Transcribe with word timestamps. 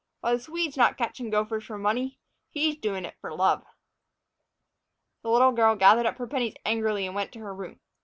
"Why, 0.21 0.35
th' 0.35 0.41
Swede's 0.41 0.77
not 0.77 0.97
catchin' 0.97 1.29
gophers 1.29 1.63
for 1.63 1.77
money; 1.77 2.17
he's 2.49 2.75
doin' 2.75 3.05
it 3.05 3.19
for 3.21 3.35
love." 3.35 3.63
The 5.21 5.29
little 5.29 5.51
girl 5.51 5.75
gathered 5.75 6.07
up 6.07 6.17
her 6.17 6.25
pennies 6.25 6.55
angrily 6.65 7.05
and 7.05 7.13
went 7.13 7.31
to 7.33 7.39
her 7.41 7.53
room. 7.53 7.79